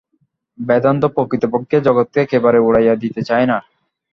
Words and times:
বেদান্ত 0.59 1.03
প্রকৃতপক্ষে 1.15 1.77
জগৎকে 1.81 2.17
একেবারে 2.21 2.59
উড়াইয়া 2.59 2.95
দিতে 2.95 3.21
চায় 3.23 3.45
না। 3.45 3.57